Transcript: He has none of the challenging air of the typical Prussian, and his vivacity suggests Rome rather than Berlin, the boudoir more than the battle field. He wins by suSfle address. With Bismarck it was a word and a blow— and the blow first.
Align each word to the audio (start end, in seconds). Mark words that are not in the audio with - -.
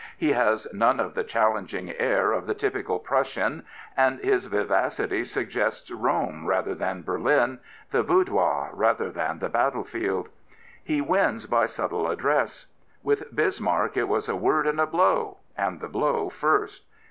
He 0.17 0.31
has 0.31 0.65
none 0.73 0.99
of 0.99 1.13
the 1.13 1.23
challenging 1.23 1.91
air 1.91 2.31
of 2.31 2.47
the 2.47 2.55
typical 2.55 2.97
Prussian, 2.97 3.63
and 3.95 4.17
his 4.19 4.47
vivacity 4.47 5.23
suggests 5.23 5.91
Rome 5.91 6.47
rather 6.47 6.73
than 6.73 7.03
Berlin, 7.03 7.59
the 7.91 8.01
boudoir 8.01 8.71
more 8.75 8.93
than 8.95 9.37
the 9.37 9.49
battle 9.49 9.83
field. 9.83 10.29
He 10.83 11.01
wins 11.01 11.45
by 11.45 11.65
suSfle 11.65 12.09
address. 12.11 12.65
With 13.03 13.35
Bismarck 13.35 13.95
it 13.95 14.07
was 14.07 14.27
a 14.27 14.35
word 14.35 14.65
and 14.65 14.79
a 14.79 14.87
blow— 14.87 15.37
and 15.55 15.79
the 15.81 15.87
blow 15.87 16.29
first. 16.29 16.83